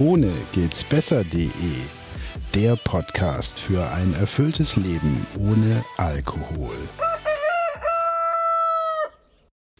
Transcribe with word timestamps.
Ohne 0.00 0.30
geht's 0.52 0.84
besser.de. 0.84 1.50
Der 2.54 2.76
Podcast 2.76 3.58
für 3.58 3.84
ein 3.90 4.14
erfülltes 4.14 4.76
Leben 4.76 5.26
ohne 5.36 5.84
Alkohol. 5.96 6.76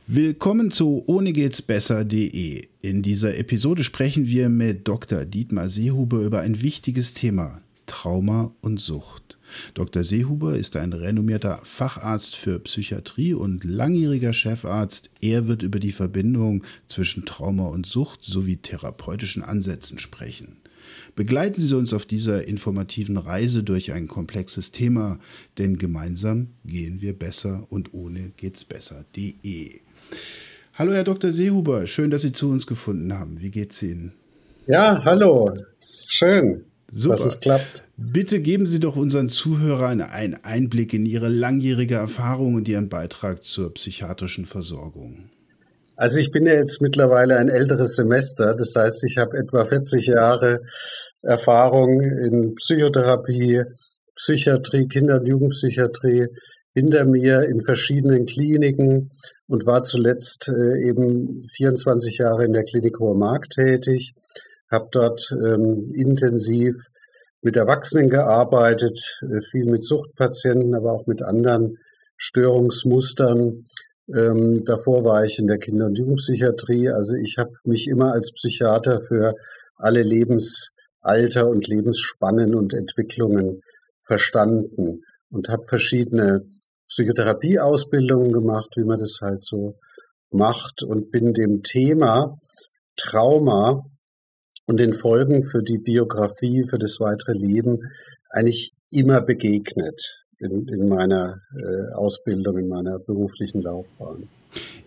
Willkommen 0.08 0.72
zu 0.72 1.04
Ohne 1.06 1.32
geht's 1.32 1.62
besser.de. 1.62 2.66
In 2.82 3.02
dieser 3.02 3.38
Episode 3.38 3.84
sprechen 3.84 4.26
wir 4.26 4.48
mit 4.48 4.88
Dr. 4.88 5.24
Dietmar 5.24 5.68
Seehuber 5.68 6.18
über 6.18 6.40
ein 6.40 6.62
wichtiges 6.62 7.14
Thema: 7.14 7.60
Trauma 7.86 8.50
und 8.60 8.80
Sucht. 8.80 9.37
Dr. 9.74 10.04
Seehuber 10.04 10.56
ist 10.56 10.76
ein 10.76 10.92
renommierter 10.92 11.60
Facharzt 11.64 12.36
für 12.36 12.58
Psychiatrie 12.58 13.34
und 13.34 13.64
langjähriger 13.64 14.32
Chefarzt. 14.32 15.10
Er 15.20 15.48
wird 15.48 15.62
über 15.62 15.78
die 15.78 15.92
Verbindung 15.92 16.64
zwischen 16.86 17.24
Trauma 17.24 17.66
und 17.66 17.86
Sucht 17.86 18.22
sowie 18.22 18.56
therapeutischen 18.56 19.42
Ansätzen 19.42 19.98
sprechen. 19.98 20.58
Begleiten 21.14 21.60
Sie 21.60 21.76
uns 21.76 21.92
auf 21.92 22.06
dieser 22.06 22.46
informativen 22.46 23.16
Reise 23.16 23.62
durch 23.62 23.92
ein 23.92 24.08
komplexes 24.08 24.72
Thema, 24.72 25.18
denn 25.58 25.78
gemeinsam 25.78 26.48
gehen 26.64 27.00
wir 27.00 27.12
besser 27.12 27.66
und 27.70 27.92
ohne 27.92 28.32
geht's 28.36 28.64
besser.de. 28.64 29.80
Hallo 30.74 30.92
Herr 30.92 31.04
Dr. 31.04 31.32
Seehuber, 31.32 31.86
schön, 31.86 32.10
dass 32.10 32.22
Sie 32.22 32.32
zu 32.32 32.48
uns 32.48 32.66
gefunden 32.66 33.12
haben. 33.12 33.40
Wie 33.40 33.50
geht's 33.50 33.82
Ihnen? 33.82 34.12
Ja, 34.66 35.02
hallo. 35.04 35.52
Schön. 36.06 36.64
Super. 36.90 37.16
dass 37.16 37.24
es 37.26 37.40
klappt. 37.40 37.86
Bitte 37.96 38.40
geben 38.40 38.66
Sie 38.66 38.80
doch 38.80 38.96
unseren 38.96 39.28
Zuhörern 39.28 40.00
einen 40.00 40.34
Einblick 40.34 40.94
in 40.94 41.04
Ihre 41.04 41.28
langjährige 41.28 41.96
Erfahrung 41.96 42.54
und 42.54 42.66
Ihren 42.68 42.88
Beitrag 42.88 43.44
zur 43.44 43.74
psychiatrischen 43.74 44.46
Versorgung. 44.46 45.30
Also 45.96 46.18
ich 46.18 46.30
bin 46.30 46.46
ja 46.46 46.54
jetzt 46.54 46.80
mittlerweile 46.80 47.36
ein 47.36 47.48
älteres 47.48 47.96
Semester, 47.96 48.54
das 48.54 48.74
heißt, 48.74 49.04
ich 49.04 49.18
habe 49.18 49.36
etwa 49.36 49.64
40 49.64 50.06
Jahre 50.06 50.60
Erfahrung 51.22 52.00
in 52.00 52.54
Psychotherapie, 52.54 53.64
Psychiatrie, 54.14 54.86
Kinder- 54.86 55.18
und 55.18 55.28
Jugendpsychiatrie 55.28 56.28
hinter 56.72 57.04
mir 57.04 57.42
in 57.42 57.60
verschiedenen 57.60 58.26
Kliniken 58.26 59.10
und 59.48 59.66
war 59.66 59.82
zuletzt 59.82 60.48
äh, 60.48 60.88
eben 60.88 61.42
24 61.56 62.18
Jahre 62.18 62.44
in 62.44 62.52
der 62.52 62.64
Klinik 62.64 63.00
Hoher 63.00 63.16
Markt 63.16 63.54
tätig 63.54 64.14
habe 64.70 64.88
dort 64.90 65.30
ähm, 65.32 65.88
intensiv 65.94 66.74
mit 67.40 67.56
Erwachsenen 67.56 68.10
gearbeitet, 68.10 69.20
äh, 69.22 69.40
viel 69.40 69.66
mit 69.66 69.84
Suchtpatienten, 69.84 70.74
aber 70.74 70.92
auch 70.92 71.06
mit 71.06 71.22
anderen 71.22 71.78
Störungsmustern. 72.16 73.64
Ähm, 74.14 74.64
davor 74.64 75.04
war 75.04 75.24
ich 75.24 75.38
in 75.38 75.46
der 75.46 75.58
Kinder- 75.58 75.86
und 75.86 75.98
Jugendpsychiatrie. 75.98 76.90
Also 76.90 77.14
ich 77.14 77.36
habe 77.38 77.52
mich 77.64 77.86
immer 77.88 78.12
als 78.12 78.32
Psychiater 78.32 79.00
für 79.00 79.34
alle 79.76 80.02
Lebensalter 80.02 81.48
und 81.48 81.66
Lebensspannen 81.66 82.54
und 82.54 82.74
Entwicklungen 82.74 83.60
verstanden 84.00 85.02
und 85.30 85.48
habe 85.48 85.62
verschiedene 85.62 86.40
Psychotherapieausbildungen 86.88 88.32
gemacht, 88.32 88.70
wie 88.76 88.84
man 88.84 88.98
das 88.98 89.18
halt 89.20 89.44
so 89.44 89.74
macht 90.30 90.82
und 90.82 91.10
bin 91.10 91.34
dem 91.34 91.62
Thema 91.62 92.38
Trauma 92.96 93.84
und 94.68 94.78
den 94.78 94.92
Folgen 94.92 95.42
für 95.42 95.62
die 95.62 95.78
Biografie, 95.78 96.62
für 96.62 96.78
das 96.78 97.00
weitere 97.00 97.32
Leben 97.32 97.90
eigentlich 98.30 98.74
immer 98.90 99.22
begegnet 99.22 100.26
in, 100.38 100.68
in 100.68 100.88
meiner 100.88 101.40
äh, 101.56 101.94
Ausbildung, 101.94 102.58
in 102.58 102.68
meiner 102.68 102.98
beruflichen 102.98 103.62
Laufbahn. 103.62 104.28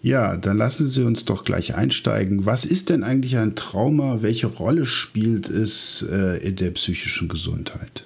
Ja, 0.01 0.37
dann 0.37 0.57
lassen 0.57 0.87
Sie 0.87 1.03
uns 1.03 1.25
doch 1.25 1.43
gleich 1.43 1.75
einsteigen. 1.75 2.45
Was 2.45 2.63
ist 2.65 2.89
denn 2.89 3.03
eigentlich 3.03 3.37
ein 3.37 3.55
Trauma? 3.55 4.21
Welche 4.21 4.47
Rolle 4.47 4.85
spielt 4.85 5.49
es 5.49 6.05
äh, 6.09 6.37
in 6.37 6.55
der 6.55 6.71
psychischen 6.71 7.27
Gesundheit? 7.27 8.05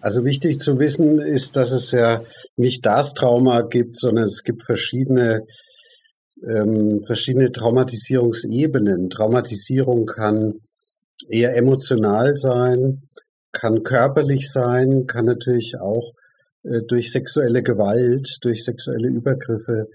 Also 0.00 0.24
wichtig 0.24 0.58
zu 0.58 0.78
wissen 0.78 1.18
ist, 1.18 1.56
dass 1.56 1.72
es 1.72 1.90
ja 1.90 2.22
nicht 2.56 2.86
das 2.86 3.14
Trauma 3.14 3.62
gibt, 3.62 3.96
sondern 3.96 4.24
es 4.24 4.44
gibt 4.44 4.62
verschiedene 4.62 5.44
ähm, 6.48 7.02
verschiedene 7.04 7.52
Traumatisierungsebenen. 7.52 9.10
Traumatisierung 9.10 10.06
kann 10.06 10.54
eher 11.28 11.56
emotional 11.56 12.36
sein, 12.36 13.02
kann 13.52 13.82
körperlich 13.82 14.50
sein, 14.50 15.06
kann 15.06 15.24
natürlich 15.24 15.76
auch 15.80 16.12
äh, 16.64 16.80
durch 16.86 17.12
sexuelle 17.12 17.62
Gewalt, 17.62 18.38
durch 18.42 18.64
sexuelle 18.64 19.08
Übergriffe 19.08 19.86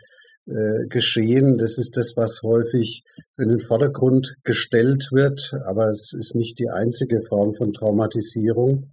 äh, 0.47 0.87
geschehen. 0.87 1.57
Das 1.57 1.77
ist 1.77 1.97
das, 1.97 2.13
was 2.15 2.41
häufig 2.41 3.03
in 3.37 3.49
den 3.49 3.59
Vordergrund 3.59 4.35
gestellt 4.43 5.09
wird, 5.11 5.53
aber 5.65 5.91
es 5.91 6.13
ist 6.17 6.35
nicht 6.35 6.57
die 6.59 6.69
einzige 6.69 7.21
Form 7.21 7.53
von 7.53 7.73
Traumatisierung. 7.73 8.89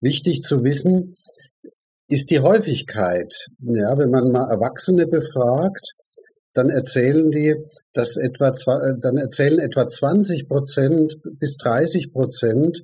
Wichtig 0.00 0.42
zu 0.42 0.64
wissen 0.64 1.16
ist 2.08 2.30
die 2.30 2.40
Häufigkeit. 2.40 3.46
Ja, 3.60 3.96
wenn 3.98 4.10
man 4.10 4.32
mal 4.32 4.50
Erwachsene 4.50 5.06
befragt, 5.06 5.94
dann 6.52 6.68
erzählen 6.68 7.30
die, 7.30 7.54
dass 7.92 8.16
etwa, 8.16 8.48
äh, 8.48 8.94
dann 9.00 9.16
erzählen 9.16 9.58
etwa 9.58 9.86
20 9.86 10.48
Prozent 10.48 11.20
bis 11.38 11.56
30 11.58 12.12
Prozent, 12.12 12.82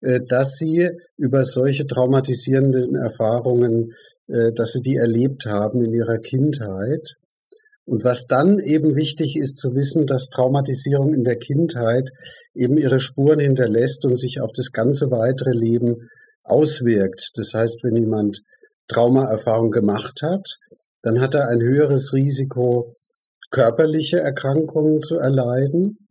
äh, 0.00 0.20
dass 0.26 0.56
sie 0.56 0.90
über 1.16 1.44
solche 1.44 1.86
traumatisierenden 1.86 2.94
Erfahrungen, 2.94 3.92
äh, 4.28 4.52
dass 4.52 4.72
sie 4.72 4.80
die 4.80 4.96
erlebt 4.96 5.46
haben 5.46 5.82
in 5.82 5.92
ihrer 5.92 6.18
Kindheit. 6.18 7.16
Und 7.84 8.04
was 8.04 8.26
dann 8.26 8.58
eben 8.60 8.94
wichtig 8.94 9.36
ist 9.36 9.58
zu 9.58 9.74
wissen, 9.74 10.06
dass 10.06 10.30
Traumatisierung 10.30 11.12
in 11.12 11.24
der 11.24 11.36
Kindheit 11.36 12.10
eben 12.54 12.78
ihre 12.78 13.00
Spuren 13.00 13.40
hinterlässt 13.40 14.04
und 14.04 14.16
sich 14.16 14.40
auf 14.40 14.52
das 14.52 14.72
ganze 14.72 15.10
weitere 15.10 15.52
Leben 15.52 16.08
auswirkt. 16.44 17.32
Das 17.36 17.54
heißt, 17.54 17.82
wenn 17.82 17.96
jemand 17.96 18.42
Traumaerfahrung 18.88 19.70
gemacht 19.70 20.22
hat, 20.22 20.58
dann 21.02 21.20
hat 21.20 21.34
er 21.34 21.48
ein 21.48 21.60
höheres 21.60 22.12
Risiko, 22.12 22.94
körperliche 23.52 24.18
Erkrankungen 24.18 24.98
zu 24.98 25.18
erleiden. 25.18 26.08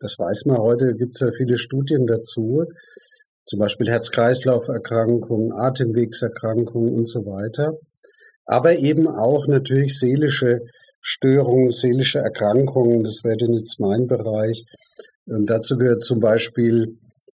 Das 0.00 0.18
weiß 0.18 0.46
man 0.46 0.58
heute, 0.58 0.94
gibt 0.96 1.14
es 1.14 1.20
ja 1.20 1.30
viele 1.30 1.58
Studien 1.58 2.06
dazu, 2.06 2.64
zum 3.44 3.58
Beispiel 3.58 3.88
Herz-Kreislauf-Erkrankungen, 3.88 5.52
Atemwegserkrankungen 5.52 6.94
und 6.94 7.08
so 7.08 7.20
weiter. 7.20 7.78
Aber 8.46 8.76
eben 8.76 9.06
auch 9.06 9.46
natürlich 9.46 9.98
seelische 9.98 10.60
Störungen, 11.00 11.70
seelische 11.70 12.18
Erkrankungen, 12.18 13.04
das 13.04 13.22
wäre 13.22 13.36
denn 13.36 13.52
jetzt 13.52 13.78
mein 13.78 14.06
Bereich. 14.06 14.64
Und 15.26 15.48
dazu 15.48 15.76
gehört 15.76 16.02
zum 16.02 16.20
Beispiel 16.20 16.98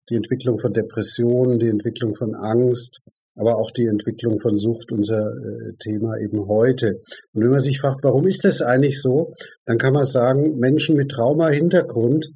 die 0.10 0.16
Entwicklung 0.16 0.60
von 0.60 0.74
Depressionen, 0.74 1.60
die 1.60 1.70
Entwicklung 1.70 2.16
von 2.16 2.36
Angst, 2.36 3.02
aber 3.40 3.58
auch 3.58 3.72
die 3.72 3.86
Entwicklung 3.86 4.40
von 4.40 4.56
Sucht, 4.56 4.92
unser 4.92 5.28
äh, 5.28 5.74
Thema 5.80 6.18
eben 6.18 6.48
heute. 6.48 7.00
Und 7.34 7.44
wenn 7.44 7.52
man 7.52 7.62
sich 7.62 7.80
fragt, 7.80 8.04
warum 8.04 8.28
ist 8.28 8.44
das 8.44 8.62
eigentlich 8.62 9.02
so, 9.02 9.34
dann 9.66 9.78
kann 9.78 9.94
man 9.94 10.06
sagen, 10.06 10.58
Menschen 10.60 10.96
mit 10.96 11.10
Trauma-Hintergrund 11.10 12.30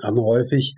haben 0.00 0.20
häufig 0.20 0.74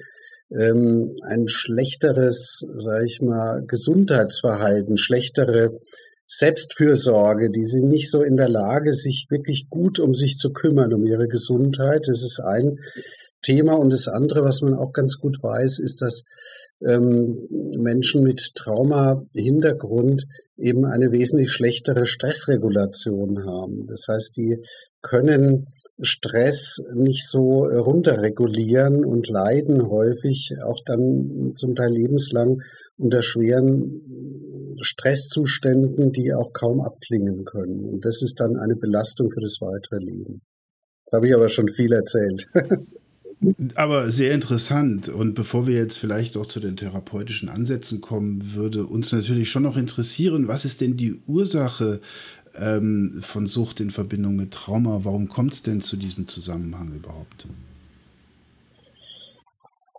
ähm, 0.51 1.15
ein 1.23 1.47
schlechteres, 1.47 2.65
sage 2.79 3.07
ich 3.07 3.21
mal, 3.21 3.63
Gesundheitsverhalten, 3.67 4.97
schlechtere 4.97 5.79
Selbstfürsorge, 6.27 7.51
die 7.51 7.67
sind 7.67 7.89
nicht 7.89 8.11
so 8.11 8.23
in 8.23 8.37
der 8.37 8.49
Lage, 8.49 8.95
sich 8.95 9.27
wirklich 9.29 9.67
gut 9.69 10.01
um 10.01 10.15
sich 10.15 10.39
zu 10.39 10.53
kümmern, 10.53 10.95
um 10.95 11.05
ihre 11.05 11.29
Gesundheit. 11.29 12.09
Das 12.09 12.23
ist 12.23 12.41
ein 12.41 12.77
Thema. 13.43 13.75
Und 13.75 13.93
das 13.93 14.09
andere, 14.09 14.43
was 14.43 14.63
man 14.63 14.75
auch 14.75 14.93
ganz 14.93 15.19
gut 15.19 15.37
weiß, 15.43 15.79
ist, 15.81 16.01
dass 16.01 16.25
ähm, 16.83 17.49
Menschen 17.77 18.23
mit 18.23 18.55
Trauma-Hintergrund 18.55 20.27
eben 20.57 20.85
eine 20.85 21.13
wesentlich 21.13 21.53
schlechtere 21.53 22.07
Stressregulation 22.07 23.45
haben. 23.45 23.81
Das 23.87 24.07
heißt, 24.09 24.37
die 24.37 24.59
können 25.03 25.67
Stress 26.01 26.79
nicht 26.95 27.29
so 27.29 27.65
runterregulieren 27.65 29.05
und 29.05 29.29
leiden 29.29 29.89
häufig 29.89 30.55
auch 30.65 30.81
dann 30.85 31.53
zum 31.55 31.77
Teil 31.77 31.93
lebenslang 31.93 32.61
unter 32.97 33.23
schweren 33.23 34.73
Stresszuständen, 34.81 36.11
die 36.11 36.33
auch 36.33 36.53
kaum 36.53 36.81
abklingen 36.81 37.45
können. 37.45 37.85
Und 37.85 38.05
das 38.05 38.23
ist 38.23 38.41
dann 38.41 38.57
eine 38.57 38.75
Belastung 38.75 39.31
für 39.31 39.41
das 39.41 39.59
weitere 39.61 40.01
Leben. 40.01 40.43
Das 41.07 41.17
habe 41.17 41.29
ich 41.29 41.35
aber 41.35 41.49
schon 41.49 41.69
viel 41.69 41.93
erzählt. 41.93 42.47
Aber 43.75 44.11
sehr 44.11 44.33
interessant. 44.33 45.09
Und 45.09 45.35
bevor 45.35 45.67
wir 45.67 45.77
jetzt 45.77 45.99
vielleicht 45.99 46.37
auch 46.37 46.47
zu 46.47 46.61
den 46.61 46.77
therapeutischen 46.77 47.49
Ansätzen 47.49 48.01
kommen, 48.01 48.55
würde 48.55 48.87
uns 48.87 49.13
natürlich 49.13 49.51
schon 49.51 49.65
noch 49.65 49.77
interessieren, 49.77 50.49
was 50.49 50.65
ist 50.65 50.81
denn 50.81 50.97
die 50.97 51.21
Ursache 51.27 52.01
ähm, 52.57 53.21
von 53.23 53.47
Sucht 53.47 53.81
in 53.81 53.91
Verbindung 53.91 54.37
mit 54.37 54.53
Trauma? 54.53 55.01
Warum 55.03 55.29
kommt 55.29 55.55
es 55.55 55.63
denn 55.63 55.81
zu 55.81 55.97
diesem 55.97 56.29
Zusammenhang 56.29 56.93
überhaupt? 56.95 57.47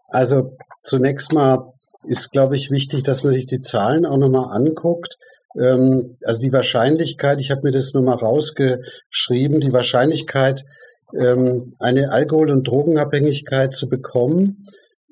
Also 0.08 0.56
zunächst 0.84 1.34
mal 1.34 1.74
ist, 2.04 2.32
glaube 2.32 2.56
ich, 2.56 2.72
wichtig, 2.72 3.04
dass 3.04 3.24
man 3.24 3.34
sich 3.34 3.48
die 3.48 3.62
Zahlen 3.62 4.06
auch 4.06 4.18
nochmal 4.18 4.56
anguckt. 4.56 5.18
Ähm, 5.60 6.16
also 6.24 6.42
die 6.42 6.54
Wahrscheinlichkeit, 6.54 7.42
ich 7.42 7.52
habe 7.52 7.64
mir 7.64 7.72
das 7.72 7.94
nochmal 7.94 8.16
rausgeschrieben, 8.16 9.60
die 9.60 9.74
Wahrscheinlichkeit, 9.74 10.64
ähm, 11.14 11.72
eine 11.80 12.12
Alkohol- 12.12 12.52
und 12.52 12.68
Drogenabhängigkeit 12.68 13.74
zu 13.74 13.90
bekommen, 13.90 14.64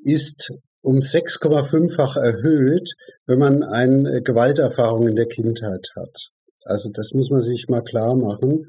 ist 0.02 0.52
um 0.82 0.98
6,5-fach 0.98 2.18
erhöht, 2.18 2.94
wenn 3.26 3.40
man 3.40 3.64
eine 3.64 4.22
Gewalterfahrung 4.22 5.08
in 5.08 5.16
der 5.16 5.28
Kindheit 5.28 5.90
hat. 5.96 6.30
Also 6.66 6.90
das 6.94 7.12
muss 7.14 7.30
man 7.30 7.42
sich 7.42 7.68
mal 7.70 7.82
klar 7.82 8.16
machen. 8.16 8.68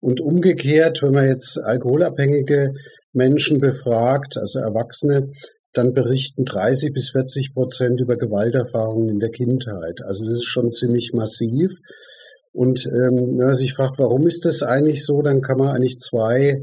Und 0.00 0.20
umgekehrt, 0.20 1.02
wenn 1.02 1.12
man 1.12 1.26
jetzt 1.26 1.58
alkoholabhängige 1.58 2.72
Menschen 3.12 3.60
befragt, 3.60 4.38
also 4.38 4.58
Erwachsene, 4.58 5.28
dann 5.72 5.92
berichten 5.92 6.44
30 6.44 6.92
bis 6.92 7.10
40 7.10 7.52
Prozent 7.54 8.00
über 8.00 8.16
Gewalterfahrungen 8.16 9.08
in 9.08 9.18
der 9.20 9.30
Kindheit. 9.30 10.00
Also 10.04 10.24
das 10.24 10.36
ist 10.36 10.48
schon 10.48 10.72
ziemlich 10.72 11.12
massiv. 11.12 11.70
Und 12.52 12.86
ähm, 12.86 13.38
wenn 13.38 13.46
man 13.46 13.54
sich 13.54 13.74
fragt, 13.74 13.98
warum 13.98 14.26
ist 14.26 14.44
das 14.44 14.62
eigentlich 14.62 15.04
so, 15.04 15.22
dann 15.22 15.40
kann 15.40 15.58
man 15.58 15.68
eigentlich 15.68 15.98
zwei, 15.98 16.62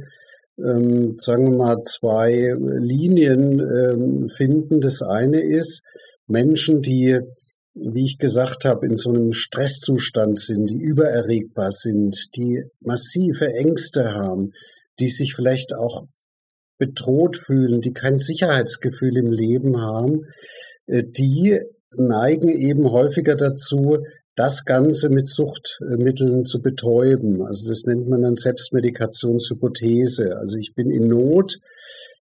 ähm, 0.58 1.16
sagen 1.18 1.52
wir 1.52 1.58
mal, 1.58 1.82
zwei 1.84 2.54
Linien 2.58 3.60
ähm, 3.60 4.28
finden. 4.28 4.82
Das 4.82 5.02
eine 5.02 5.40
ist 5.40 5.84
Menschen, 6.28 6.82
die 6.82 7.20
wie 7.80 8.06
ich 8.06 8.18
gesagt 8.18 8.66
habe, 8.66 8.86
in 8.88 8.96
so 8.96 9.12
einem 9.12 9.32
Stresszustand 9.32 10.38
sind, 10.38 10.70
die 10.70 10.80
übererregbar 10.80 11.72
sind, 11.72 12.36
die 12.36 12.64
massive 12.80 13.54
Ängste 13.54 14.14
haben, 14.14 14.52
die 15.00 15.10
sich 15.10 15.36
vielleicht 15.36 15.74
auch 15.76 16.06
bedroht 16.80 17.38
fühlen, 17.38 17.82
die 17.82 17.94
kein 17.94 18.18
Sicherheitsgefühl 18.18 19.18
im 19.18 19.32
Leben 19.32 19.82
haben, 19.82 20.26
äh, 20.86 21.04
die 21.04 21.60
neigen 21.96 22.50
eben 22.50 22.92
häufiger 22.92 23.36
dazu, 23.36 24.00
das 24.36 24.66
Ganze 24.66 25.10
mit 25.10 25.28
Suchtmitteln 25.28 26.46
zu 26.46 26.62
betäuben. 26.62 27.46
Also 27.46 27.70
das 27.70 27.86
nennt 27.86 28.08
man 28.08 28.22
dann 28.22 28.36
Selbstmedikationshypothese. 28.36 30.38
Also 30.38 30.58
ich 30.58 30.74
bin 30.76 30.92
in 30.92 31.08
Not, 31.08 31.58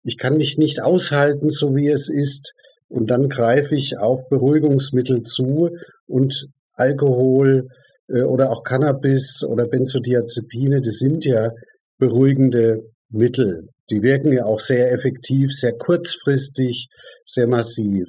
ich 0.02 0.18
kann 0.18 0.36
mich 0.36 0.56
nicht 0.56 0.80
aushalten, 0.80 1.50
so 1.50 1.74
wie 1.74 1.88
es 1.88 2.08
ist, 2.08 2.54
und 2.88 3.10
dann 3.10 3.28
greife 3.28 3.74
ich 3.74 3.98
auf 3.98 4.28
Beruhigungsmittel 4.28 5.24
zu 5.24 5.70
und 6.06 6.46
Alkohol 6.74 7.68
äh, 8.08 8.22
oder 8.22 8.50
auch 8.50 8.62
Cannabis 8.62 9.42
oder 9.42 9.66
Benzodiazepine, 9.66 10.80
das 10.80 10.98
sind 10.98 11.24
ja 11.24 11.50
beruhigende 11.98 12.82
Mittel. 13.10 13.68
Die 13.90 14.02
wirken 14.02 14.32
ja 14.32 14.44
auch 14.44 14.60
sehr 14.60 14.92
effektiv, 14.92 15.52
sehr 15.52 15.72
kurzfristig, 15.72 16.88
sehr 17.24 17.46
massiv. 17.46 18.06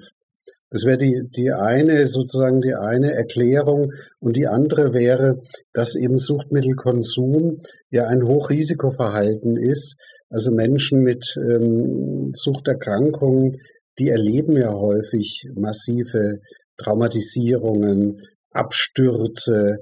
Das 0.69 0.83
wäre 0.83 0.97
die, 0.97 1.21
die 1.35 1.51
eine, 1.51 2.05
sozusagen 2.05 2.61
die 2.61 2.73
eine 2.73 3.13
Erklärung. 3.13 3.91
Und 4.19 4.35
die 4.35 4.47
andere 4.47 4.93
wäre, 4.93 5.35
dass 5.73 5.95
eben 5.95 6.17
Suchtmittelkonsum 6.17 7.61
ja 7.89 8.07
ein 8.07 8.23
Hochrisikoverhalten 8.23 9.55
ist. 9.55 9.95
Also 10.29 10.51
Menschen 10.51 11.01
mit 11.01 11.35
ähm, 11.37 12.31
Suchterkrankungen, 12.33 13.53
die 13.97 14.09
erleben 14.09 14.57
ja 14.57 14.73
häufig 14.73 15.47
massive 15.55 16.39
Traumatisierungen, 16.77 18.17
Abstürze, 18.51 19.77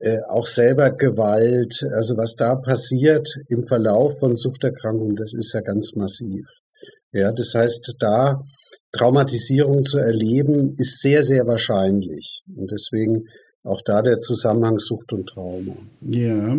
äh, 0.00 0.18
auch 0.28 0.46
selber 0.46 0.90
Gewalt. 0.90 1.86
Also 1.94 2.16
was 2.16 2.34
da 2.34 2.56
passiert 2.56 3.28
im 3.48 3.62
Verlauf 3.62 4.18
von 4.18 4.36
Suchterkrankungen, 4.36 5.16
das 5.16 5.32
ist 5.32 5.52
ja 5.54 5.60
ganz 5.60 5.94
massiv. 5.94 6.44
Ja, 7.12 7.32
das 7.32 7.54
heißt, 7.54 7.94
da 8.00 8.40
Traumatisierung 8.92 9.82
zu 9.82 9.98
erleben, 9.98 10.70
ist 10.70 11.00
sehr, 11.00 11.24
sehr 11.24 11.46
wahrscheinlich. 11.46 12.44
Und 12.56 12.70
deswegen 12.70 13.26
auch 13.62 13.80
da 13.82 14.02
der 14.02 14.18
Zusammenhang 14.18 14.78
Sucht 14.78 15.12
und 15.12 15.26
Trauma. 15.28 15.76
Ja. 16.02 16.58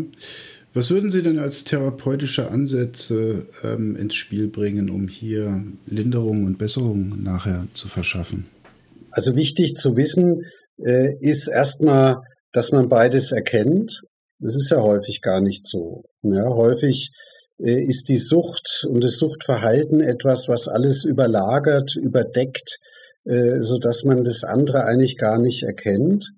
Was 0.74 0.90
würden 0.90 1.10
Sie 1.10 1.24
denn 1.24 1.40
als 1.40 1.64
therapeutische 1.64 2.52
Ansätze 2.52 3.48
ähm, 3.64 3.96
ins 3.96 4.16
Spiel 4.16 4.50
bringen, 4.50 4.90
um 4.90 5.08
hier 5.08 5.64
Linderung 5.86 6.44
und 6.44 6.58
Besserung 6.58 7.24
nachher 7.24 7.68
zu 7.74 7.88
verschaffen? 7.88 8.48
Also 9.12 9.38
wichtig 9.38 9.76
zu 9.76 9.96
wissen 9.96 10.42
äh, 10.78 11.16
ist 11.22 11.48
erstmal, 11.48 12.18
dass 12.52 12.74
man 12.74 12.90
beides 12.90 13.32
erkennt. 13.32 14.02
Das 14.40 14.56
ist 14.56 14.70
ja 14.70 14.82
häufig 14.82 15.22
gar 15.22 15.40
nicht 15.40 15.66
so. 15.66 16.04
Ja, 16.24 16.50
häufig 16.50 17.12
ist 17.58 18.10
die 18.10 18.18
Sucht 18.18 18.86
und 18.90 19.04
das 19.04 19.18
Suchtverhalten 19.18 20.02
etwas, 20.02 20.48
was 20.48 20.68
alles 20.68 21.06
überlagert, 21.06 21.96
überdeckt, 21.96 22.80
äh, 23.26 23.62
so 23.62 23.78
dass 23.78 24.04
man 24.04 24.24
das 24.24 24.44
andere 24.44 24.86
eigentlich 24.86 25.18
gar 25.18 25.40
nicht 25.40 25.64
erkennt. 25.64 26.32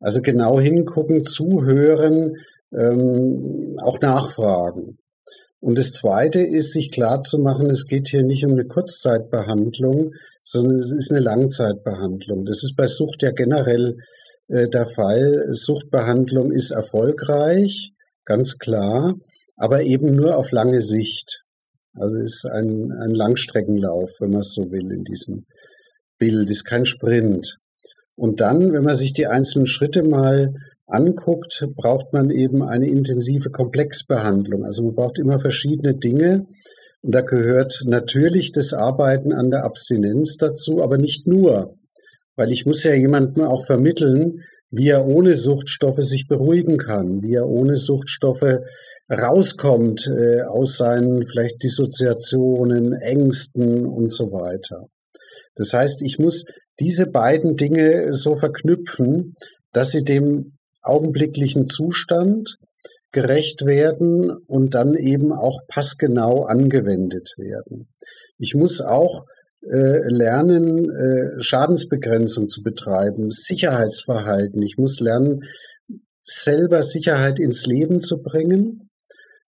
Also 0.00 0.22
genau 0.22 0.58
hingucken, 0.58 1.24
zuhören, 1.24 2.36
ähm, 2.72 3.76
auch 3.82 4.00
nachfragen. 4.00 4.98
Und 5.60 5.76
das 5.76 5.92
Zweite 5.92 6.40
ist, 6.40 6.72
sich 6.72 6.90
klar 6.90 7.20
zu 7.20 7.38
machen, 7.38 7.68
es 7.68 7.86
geht 7.86 8.08
hier 8.08 8.22
nicht 8.22 8.46
um 8.46 8.52
eine 8.52 8.64
Kurzzeitbehandlung, 8.64 10.12
sondern 10.42 10.76
es 10.76 10.90
ist 10.90 11.10
eine 11.10 11.20
Langzeitbehandlung. 11.20 12.46
Das 12.46 12.62
ist 12.64 12.76
bei 12.76 12.86
Sucht 12.86 13.22
ja 13.22 13.30
generell 13.30 13.96
äh, 14.48 14.68
der 14.68 14.86
Fall. 14.86 15.44
Suchtbehandlung 15.52 16.50
ist 16.50 16.70
erfolgreich, 16.70 17.92
ganz 18.24 18.56
klar, 18.56 19.14
aber 19.60 19.82
eben 19.82 20.16
nur 20.16 20.36
auf 20.36 20.52
lange 20.52 20.80
Sicht. 20.80 21.44
Also 21.94 22.16
ist 22.16 22.46
ein, 22.46 22.92
ein 22.92 23.10
Langstreckenlauf, 23.10 24.10
wenn 24.20 24.30
man 24.30 24.40
es 24.40 24.54
so 24.54 24.70
will, 24.70 24.90
in 24.90 25.04
diesem 25.04 25.44
Bild, 26.18 26.50
ist 26.50 26.64
kein 26.64 26.86
Sprint. 26.86 27.58
Und 28.16 28.40
dann, 28.40 28.72
wenn 28.72 28.84
man 28.84 28.94
sich 28.94 29.12
die 29.12 29.26
einzelnen 29.26 29.66
Schritte 29.66 30.02
mal 30.02 30.54
anguckt, 30.86 31.66
braucht 31.76 32.12
man 32.14 32.30
eben 32.30 32.62
eine 32.62 32.88
intensive 32.88 33.50
Komplexbehandlung. 33.50 34.64
Also 34.64 34.82
man 34.82 34.94
braucht 34.94 35.18
immer 35.18 35.38
verschiedene 35.38 35.94
Dinge. 35.94 36.46
Und 37.02 37.14
da 37.14 37.20
gehört 37.20 37.82
natürlich 37.84 38.52
das 38.52 38.72
Arbeiten 38.72 39.32
an 39.32 39.50
der 39.50 39.64
Abstinenz 39.64 40.36
dazu, 40.38 40.82
aber 40.82 40.96
nicht 40.96 41.26
nur. 41.26 41.74
Weil 42.34 42.50
ich 42.50 42.64
muss 42.64 42.82
ja 42.84 42.94
jemandem 42.94 43.44
auch 43.44 43.66
vermitteln, 43.66 44.40
wie 44.70 44.88
er 44.88 45.06
ohne 45.06 45.34
Suchtstoffe 45.34 46.02
sich 46.02 46.26
beruhigen 46.28 46.78
kann, 46.78 47.22
wie 47.22 47.34
er 47.34 47.48
ohne 47.48 47.76
Suchtstoffe 47.76 48.60
rauskommt 49.10 50.06
äh, 50.06 50.42
aus 50.42 50.76
seinen 50.76 51.24
vielleicht 51.26 51.62
Dissoziationen, 51.62 52.92
Ängsten 52.92 53.84
und 53.86 54.12
so 54.12 54.30
weiter. 54.30 54.86
Das 55.56 55.72
heißt, 55.72 56.02
ich 56.02 56.18
muss 56.18 56.44
diese 56.78 57.06
beiden 57.06 57.56
Dinge 57.56 58.12
so 58.12 58.36
verknüpfen, 58.36 59.34
dass 59.72 59.90
sie 59.90 60.04
dem 60.04 60.56
augenblicklichen 60.82 61.66
Zustand 61.66 62.56
gerecht 63.12 63.66
werden 63.66 64.30
und 64.46 64.74
dann 64.74 64.94
eben 64.94 65.32
auch 65.32 65.60
passgenau 65.66 66.44
angewendet 66.44 67.32
werden. 67.36 67.88
Ich 68.38 68.54
muss 68.54 68.80
auch 68.80 69.24
lernen, 69.62 70.90
äh, 70.90 71.40
Schadensbegrenzung 71.42 72.48
zu 72.48 72.62
betreiben, 72.62 73.30
Sicherheitsverhalten. 73.30 74.62
Ich 74.62 74.78
muss 74.78 75.00
lernen, 75.00 75.42
selber 76.22 76.82
Sicherheit 76.82 77.38
ins 77.38 77.66
Leben 77.66 78.00
zu 78.00 78.22
bringen. 78.22 78.88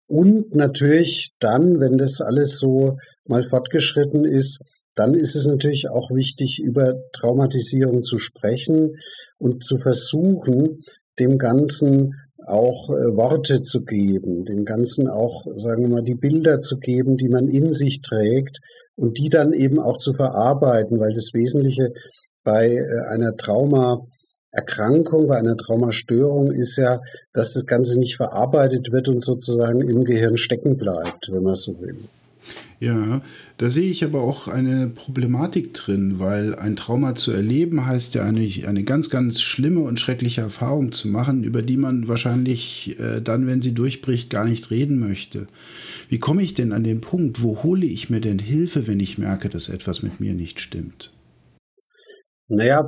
Und 0.08 0.56
natürlich 0.56 1.36
dann, 1.40 1.80
wenn 1.80 1.98
das 1.98 2.20
alles 2.22 2.58
so 2.58 2.98
mal 3.26 3.44
fortgeschritten 3.44 4.26
ist, 4.26 4.60
dann 4.96 5.14
ist 5.14 5.36
es 5.36 5.46
natürlich 5.46 5.88
auch 5.90 6.10
wichtig, 6.12 6.60
über 6.60 6.96
Traumatisierung 7.14 8.02
zu 8.02 8.18
sprechen 8.18 8.96
und 9.38 9.64
zu 9.64 9.78
versuchen, 9.78 10.82
dem 11.20 11.38
Ganzen 11.38 12.16
auch 12.50 12.90
äh, 12.90 13.16
Worte 13.16 13.62
zu 13.62 13.84
geben, 13.84 14.46
dem 14.46 14.66
Ganzen 14.66 15.08
auch, 15.08 15.46
sagen 15.56 15.84
wir 15.84 15.90
mal, 15.90 16.04
die 16.04 16.16
Bilder 16.16 16.60
zu 16.62 16.80
geben, 16.80 17.18
die 17.18 17.30
man 17.30 17.48
in 17.48 17.72
sich 17.72 18.02
trägt 18.02 18.60
und 18.96 19.18
die 19.18 19.30
dann 19.30 19.54
eben 19.54 19.80
auch 19.80 19.98
zu 19.98 20.14
verarbeiten, 20.14 21.00
weil 21.00 21.14
das 21.14 21.34
Wesentliche 21.34 21.94
bei 22.44 22.68
äh, 22.68 23.14
einer 23.14 23.36
Traumaerkrankung, 23.36 25.28
bei 25.28 25.38
einer 25.38 25.58
Traumastörung 25.58 26.52
ist 26.52 26.78
ja, 26.78 27.00
dass 27.34 27.54
das 27.54 27.66
Ganze 27.66 28.00
nicht 28.00 28.18
verarbeitet 28.18 28.92
wird 28.92 29.08
und 29.08 29.22
sozusagen 29.22 29.82
im 29.82 30.04
Gehirn 30.04 30.38
stecken 30.38 30.78
bleibt, 30.78 31.32
wenn 31.32 31.44
man 31.44 31.56
so 31.56 31.80
will. 31.80 32.00
Ja, 32.80 33.22
da 33.58 33.70
sehe 33.70 33.92
ich 33.92 34.06
aber 34.06 34.22
auch 34.22 34.48
eine 34.48 34.88
Problematik 34.88 35.74
drin, 35.74 36.20
weil 36.20 36.56
ein 36.56 36.78
Trauma 36.78 37.14
zu 37.14 37.32
erleben 37.32 37.86
heißt 37.86 38.16
ja 38.16 38.24
eigentlich 38.24 38.70
eine 38.70 38.84
ganz, 38.84 39.10
ganz 39.10 39.42
schlimme 39.42 39.82
und 39.82 40.00
schreckliche 40.00 40.42
Erfahrung 40.42 40.94
zu 40.94 41.10
machen, 41.10 41.44
über 41.44 41.62
die 41.62 41.76
man 41.76 42.08
wahrscheinlich 42.08 42.98
äh, 42.98 43.20
dann, 43.22 43.48
wenn 43.48 43.62
sie 43.62 43.74
durchbricht, 43.74 44.30
gar 44.30 44.46
nicht 44.46 44.72
reden 44.72 44.98
möchte. 45.00 45.48
Wie 46.08 46.20
komme 46.20 46.42
ich 46.42 46.54
denn 46.54 46.72
an 46.72 46.86
den 46.86 47.02
Punkt, 47.02 47.44
wo 47.44 47.64
hole 47.64 47.86
ich 47.86 48.10
mir 48.10 48.22
denn 48.22 48.40
Hilfe, 48.40 48.88
wenn 48.88 49.02
ich 49.02 49.18
merke, 49.18 49.50
dass 49.50 49.68
etwas 49.68 50.02
mit 50.02 50.22
mir 50.22 50.34
nicht 50.34 50.62
stimmt? 50.62 51.12
Naja, 52.52 52.84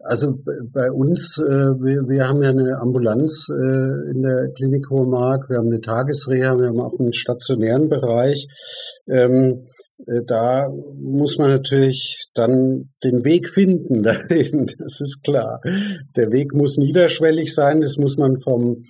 also 0.00 0.34
bei 0.72 0.90
uns, 0.90 1.38
äh, 1.38 1.42
wir, 1.80 2.06
wir 2.06 2.28
haben 2.28 2.42
ja 2.42 2.50
eine 2.50 2.78
Ambulanz 2.78 3.48
äh, 3.48 4.10
in 4.12 4.22
der 4.22 4.50
Klinik 4.54 4.90
Hohe 4.90 5.06
Mark, 5.06 5.48
wir 5.48 5.56
haben 5.56 5.68
eine 5.68 5.80
Tagesreha, 5.80 6.58
wir 6.58 6.68
haben 6.68 6.80
auch 6.80 6.98
einen 6.98 7.14
stationären 7.14 7.88
Bereich. 7.88 8.46
Ähm, 9.08 9.64
äh, 10.06 10.20
da 10.26 10.68
muss 11.00 11.38
man 11.38 11.48
natürlich 11.48 12.28
dann 12.34 12.90
den 13.02 13.24
Weg 13.24 13.48
finden 13.48 14.02
dahin, 14.02 14.66
das 14.78 15.00
ist 15.00 15.22
klar. 15.24 15.60
Der 16.14 16.30
Weg 16.30 16.52
muss 16.52 16.76
niederschwellig 16.76 17.54
sein, 17.54 17.80
das 17.80 17.96
muss 17.96 18.18
man 18.18 18.36
vom, 18.36 18.82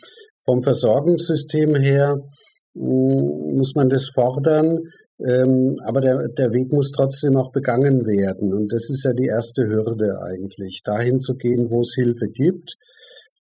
vom 0.44 0.60
Versorgungssystem 0.62 1.76
her, 1.76 2.16
mm, 2.74 3.56
muss 3.56 3.76
man 3.76 3.88
das 3.88 4.08
fordern. 4.12 4.80
Ähm, 5.18 5.76
aber 5.84 6.00
der, 6.00 6.28
der 6.28 6.52
Weg 6.52 6.72
muss 6.72 6.92
trotzdem 6.92 7.36
auch 7.36 7.50
begangen 7.50 8.06
werden. 8.06 8.52
Und 8.52 8.72
das 8.72 8.90
ist 8.90 9.04
ja 9.04 9.12
die 9.12 9.26
erste 9.26 9.66
Hürde 9.66 10.20
eigentlich, 10.22 10.82
dahin 10.84 11.20
zu 11.20 11.36
gehen, 11.36 11.70
wo 11.70 11.80
es 11.80 11.94
Hilfe 11.94 12.28
gibt. 12.28 12.76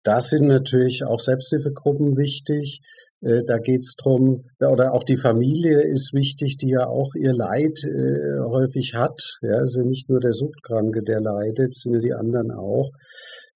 Da 0.03 0.21
sind 0.21 0.47
natürlich 0.47 1.03
auch 1.03 1.19
Selbsthilfegruppen 1.19 2.15
wichtig. 2.15 2.81
Äh, 3.21 3.43
da 3.45 3.57
geht's 3.57 3.95
drum, 3.95 4.45
oder 4.59 4.93
auch 4.93 5.03
die 5.03 5.17
Familie 5.17 5.81
ist 5.81 6.13
wichtig, 6.13 6.57
die 6.57 6.69
ja 6.69 6.85
auch 6.85 7.13
ihr 7.15 7.33
Leid 7.33 7.83
äh, 7.83 8.39
häufig 8.47 8.93
hat. 8.93 9.19
Ja, 9.41 9.63
ja 9.63 9.83
nicht 9.83 10.09
nur 10.09 10.19
der 10.19 10.33
Suchtkranke, 10.33 11.01
der 11.03 11.19
leidet, 11.19 11.73
sind 11.73 11.95
ja 11.95 11.99
die 11.99 12.13
anderen 12.13 12.51
auch. 12.51 12.91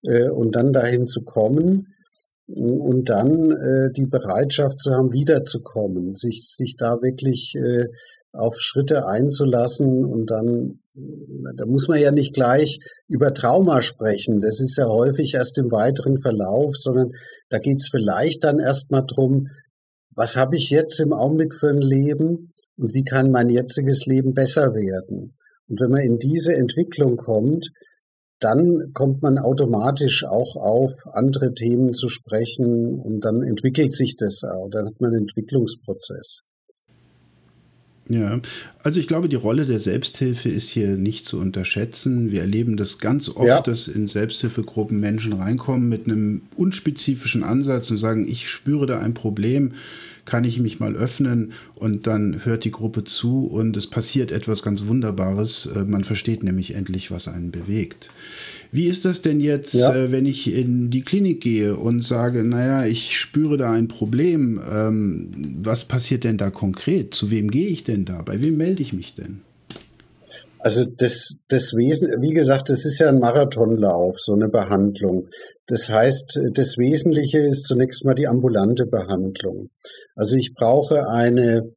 Äh, 0.03 0.29
und 0.29 0.55
dann 0.55 0.73
dahin 0.73 1.05
zu 1.05 1.23
kommen, 1.23 1.87
und 2.55 3.09
dann 3.09 3.51
äh, 3.51 3.91
die 3.95 4.07
Bereitschaft 4.07 4.79
zu 4.79 4.91
haben, 4.91 5.13
wiederzukommen, 5.13 6.15
sich, 6.15 6.47
sich 6.47 6.75
da 6.77 6.97
wirklich 7.01 7.53
äh, 7.55 7.87
auf 8.31 8.59
Schritte 8.59 9.07
einzulassen 9.07 10.05
und 10.05 10.29
dann, 10.29 10.79
da 11.55 11.65
muss 11.65 11.87
man 11.87 11.99
ja 11.99 12.11
nicht 12.11 12.33
gleich 12.33 12.79
über 13.07 13.33
Trauma 13.33 13.81
sprechen. 13.81 14.39
Das 14.41 14.59
ist 14.59 14.77
ja 14.77 14.87
häufig 14.87 15.33
erst 15.33 15.57
im 15.57 15.71
weiteren 15.71 16.17
Verlauf, 16.17 16.75
sondern 16.75 17.11
da 17.49 17.57
geht's 17.59 17.89
vielleicht 17.89 18.43
dann 18.43 18.59
erstmal 18.59 19.03
drum, 19.05 19.47
was 20.15 20.35
habe 20.35 20.57
ich 20.57 20.69
jetzt 20.69 20.99
im 20.99 21.13
Augenblick 21.13 21.55
für 21.55 21.69
ein 21.69 21.81
Leben 21.81 22.51
und 22.77 22.93
wie 22.93 23.03
kann 23.03 23.31
mein 23.31 23.49
jetziges 23.49 24.05
Leben 24.05 24.33
besser 24.33 24.73
werden? 24.73 25.35
Und 25.67 25.79
wenn 25.79 25.91
man 25.91 26.01
in 26.01 26.17
diese 26.17 26.55
Entwicklung 26.55 27.17
kommt, 27.17 27.69
dann 28.39 28.93
kommt 28.93 29.21
man 29.21 29.37
automatisch 29.37 30.23
auch 30.23 30.55
auf 30.55 30.91
andere 31.11 31.53
Themen 31.53 31.93
zu 31.93 32.09
sprechen 32.09 32.99
und 32.99 33.25
dann 33.25 33.43
entwickelt 33.43 33.93
sich 33.93 34.15
das 34.17 34.43
auch. 34.43 34.69
Dann 34.69 34.87
hat 34.87 35.01
man 35.01 35.11
einen 35.11 35.21
Entwicklungsprozess. 35.21 36.43
Ja, 38.09 38.41
also 38.81 38.99
ich 38.99 39.07
glaube, 39.07 39.29
die 39.29 39.35
Rolle 39.35 39.67
der 39.67 39.79
Selbsthilfe 39.79 40.49
ist 40.49 40.69
hier 40.69 40.97
nicht 40.97 41.27
zu 41.27 41.39
unterschätzen. 41.39 42.31
Wir 42.31 42.41
erleben 42.41 42.75
das 42.75 42.97
ganz 42.97 43.29
oft, 43.29 43.47
ja. 43.47 43.61
dass 43.61 43.87
in 43.87 44.07
Selbsthilfegruppen 44.07 44.99
Menschen 44.99 45.33
reinkommen 45.33 45.87
mit 45.87 46.07
einem 46.07 46.41
unspezifischen 46.55 47.43
Ansatz 47.43 47.91
und 47.91 47.97
sagen, 47.97 48.27
ich 48.27 48.49
spüre 48.49 48.87
da 48.87 48.97
ein 48.97 49.13
Problem, 49.13 49.73
kann 50.29 50.43
ich 50.43 50.59
mich 50.59 50.79
mal 50.79 50.95
öffnen 50.95 51.53
und 51.73 52.05
dann 52.05 52.45
hört 52.45 52.63
die 52.63 52.71
Gruppe 52.71 53.03
zu 53.03 53.47
und 53.47 53.75
es 53.75 53.87
passiert 53.87 54.31
etwas 54.31 54.61
ganz 54.61 54.85
Wunderbares. 54.85 55.67
Äh, 55.75 55.85
man 55.85 56.03
versteht 56.03 56.43
nämlich 56.43 56.75
endlich, 56.75 57.09
was 57.09 57.27
einen 57.27 57.49
bewegt. 57.49 58.11
Wie 58.71 58.85
ist 58.85 59.05
das 59.05 59.23
denn 59.23 59.39
jetzt, 59.39 59.73
ja. 59.73 59.95
äh, 59.95 60.11
wenn 60.11 60.27
ich 60.27 60.53
in 60.53 60.91
die 60.91 61.01
Klinik 61.01 61.41
gehe 61.41 61.75
und 61.75 62.03
sage, 62.03 62.43
naja, 62.43 62.85
ich 62.85 63.19
spüre 63.19 63.57
da 63.57 63.71
ein 63.71 63.87
Problem. 63.87 64.61
Ähm, 64.71 65.31
was 65.63 65.85
passiert 65.85 66.23
denn 66.23 66.37
da 66.37 66.51
konkret? 66.51 67.15
Zu 67.15 67.31
wem 67.31 67.49
gehe 67.49 67.67
ich 67.67 67.83
denn 67.83 68.05
da? 68.05 68.21
Bei 68.21 68.39
wem 68.39 68.57
melde 68.57 68.83
ich 68.83 68.93
mich 68.93 69.15
denn? 69.15 69.41
Also 70.59 70.83
das, 70.85 71.37
das 71.47 71.73
Wesen, 71.73 72.21
wie 72.21 72.33
gesagt, 72.33 72.69
das 72.69 72.83
ist 72.85 72.99
ja 72.99 73.07
ein 73.07 73.19
Marathonlauf, 73.19 74.19
so 74.19 74.33
eine 74.33 74.49
Behandlung. 74.49 75.27
Das 75.67 75.89
heißt, 75.89 76.39
das 76.53 76.77
Wesentliche 76.77 77.39
ist 77.39 77.63
zunächst 77.63 78.03
mal 78.03 78.13
die 78.13 78.27
ambulante 78.27 78.85
Behandlung. 78.85 79.69
Also 80.15 80.35
ich 80.35 80.53
brauche 80.53 81.07
eine, 81.07 81.71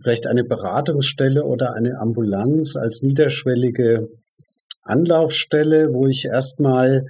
vielleicht 0.00 0.26
eine 0.26 0.44
Beratungsstelle 0.44 1.44
oder 1.44 1.74
eine 1.74 1.98
Ambulanz 2.00 2.76
als 2.76 3.02
niederschwellige 3.02 4.08
Anlaufstelle, 4.82 5.92
wo 5.92 6.06
ich 6.06 6.24
erstmal 6.24 7.04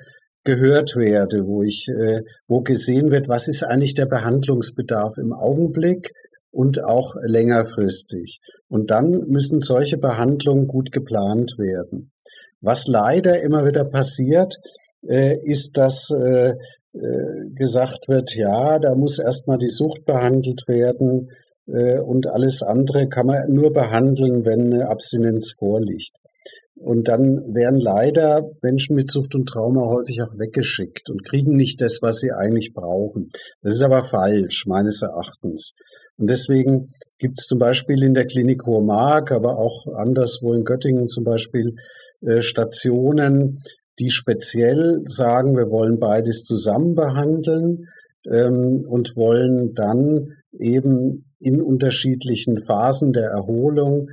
gehört 0.45 0.97
werde, 0.97 1.47
wo 1.47 1.63
ich, 1.63 1.89
äh, 1.89 2.23
wo 2.47 2.61
gesehen 2.61 3.11
wird, 3.11 3.29
was 3.29 3.49
ist 3.49 3.63
eigentlich 3.63 3.95
der 3.95 4.07
Behandlungsbedarf 4.07 5.17
im 5.19 5.33
Augenblick 5.33 6.13
und 6.55 6.83
auch 6.83 7.15
längerfristig. 7.23 8.41
Und 8.69 8.91
dann 8.91 9.25
müssen 9.27 9.61
solche 9.61 9.99
Behandlungen 9.99 10.69
gut 10.69 10.93
geplant 10.93 11.57
werden. 11.59 12.13
Was 12.61 12.87
leider 12.87 13.43
immer 13.43 13.67
wieder 13.67 13.85
passiert, 13.85 14.57
äh, 15.07 15.37
ist, 15.43 15.77
dass 15.77 16.11
äh, 16.11 16.55
äh, 16.95 17.51
gesagt 17.55 18.09
wird, 18.09 18.35
ja, 18.37 18.79
da 18.79 18.95
muss 18.95 19.19
erstmal 19.19 19.59
die 19.59 19.69
Sucht 19.69 20.05
behandelt 20.05 20.63
werden 20.67 21.29
und 21.67 22.27
alles 22.27 22.63
andere 22.63 23.09
kann 23.09 23.25
man 23.25 23.51
nur 23.51 23.73
behandeln, 23.73 24.45
wenn 24.45 24.71
eine 24.71 24.91
Abstinenz 24.91 25.53
vorliegt. 25.59 26.19
Und 26.75 27.09
dann 27.09 27.55
werden 27.55 27.81
leider 27.81 28.51
Menschen 28.61 28.97
mit 28.97 29.11
Sucht 29.11 29.35
und 29.35 29.49
Trauma 29.49 29.87
häufig 29.87 30.21
auch 30.21 30.35
weggeschickt 30.37 31.09
und 31.09 31.25
kriegen 31.25 31.57
nicht 31.57 31.81
das, 31.81 32.01
was 32.03 32.19
sie 32.19 32.33
eigentlich 32.33 32.75
brauchen. 32.75 33.31
Das 33.63 33.73
ist 33.73 33.83
aber 33.83 34.05
falsch, 34.05 34.67
meines 34.67 35.01
Erachtens. 35.01 35.73
Und 36.17 36.31
deswegen 36.31 36.89
gibt 37.19 37.39
es 37.39 37.47
zum 37.47 37.59
Beispiel 37.59 38.03
in 38.03 38.15
der 38.15 38.27
Klinik 38.27 38.67
Hohe 38.67 38.85
Mark, 38.85 39.33
aber 39.33 39.59
auch 39.59 39.87
anderswo 39.97 40.53
in 40.55 40.65
Göttingen 40.65 41.09
zum 41.09 41.25
Beispiel 41.25 41.75
äh, 42.21 42.43
Stationen, 42.43 43.59
die 43.99 44.11
speziell 44.11 45.01
sagen, 45.05 45.57
wir 45.57 45.71
wollen 45.71 45.99
beides 45.99 46.45
zusammen 46.45 46.95
behandeln 46.95 47.87
ähm, 48.31 48.83
und 48.89 49.17
wollen 49.17 49.75
dann 49.75 50.29
eben 50.53 51.33
in 51.41 51.61
unterschiedlichen 51.61 52.59
Phasen 52.59 53.13
der 53.13 53.31
Erholung 53.31 54.09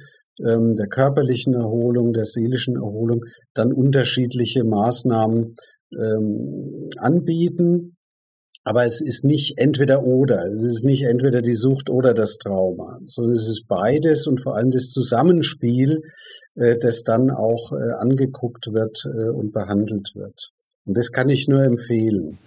ähm, 0.45 0.75
der 0.75 0.87
körperlichen 0.87 1.53
Erholung, 1.53 2.13
der 2.13 2.25
seelischen 2.25 2.75
Erholung 2.75 3.23
dann 3.53 3.73
unterschiedliche 3.73 4.63
Maßnahmen 4.63 5.55
ähm, 5.97 6.89
anbieten. 6.97 7.95
Aber 8.63 8.85
es 8.85 9.01
ist 9.01 9.25
nicht 9.25 9.57
entweder 9.57 10.03
oder. 10.03 10.43
Es 10.43 10.63
ist 10.63 10.83
nicht 10.83 11.03
entweder 11.03 11.41
die 11.41 11.55
Sucht 11.55 11.89
oder 11.89 12.13
das 12.13 12.37
Trauma, 12.37 12.99
sondern 13.05 13.33
es 13.35 13.47
ist 13.47 13.67
beides 13.67 14.27
und 14.27 14.41
vor 14.41 14.55
allem 14.55 14.69
das 14.69 14.89
Zusammenspiel, 14.89 16.01
äh, 16.55 16.77
das 16.77 17.03
dann 17.03 17.31
auch 17.31 17.71
äh, 17.71 17.93
angeguckt 17.99 18.67
wird 18.71 19.03
äh, 19.05 19.31
und 19.31 19.51
behandelt 19.51 20.11
wird. 20.13 20.51
Und 20.85 20.97
das 20.97 21.11
kann 21.11 21.29
ich 21.29 21.47
nur 21.47 21.63
empfehlen. 21.63 22.37